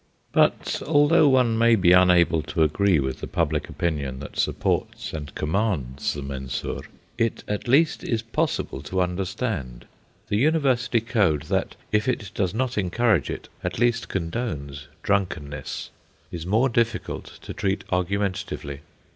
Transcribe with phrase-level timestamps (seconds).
[0.31, 5.35] But though one may be unable to agree with the public opinion that supports and
[5.35, 6.79] commands the Mensur,
[7.19, 9.85] it at least is possible to understand.
[10.27, 15.91] The University code that, if it does not encourage it, at least condones drunkenness,
[16.31, 18.79] is more difficult to treat argumentatively.